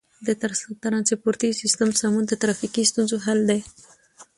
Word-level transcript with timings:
د 0.25 0.27
ترانسپورتي 0.83 1.49
سیستم 1.61 1.89
سمون 1.99 2.23
د 2.27 2.33
ترافیکي 2.41 2.83
ستونزو 2.91 3.15
حل 3.25 3.39
دی. 3.49 3.59